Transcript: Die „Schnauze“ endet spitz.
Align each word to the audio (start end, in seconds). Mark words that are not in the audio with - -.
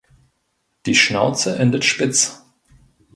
Die 0.87 0.95
„Schnauze“ 0.95 1.57
endet 1.59 1.85
spitz. 1.85 2.43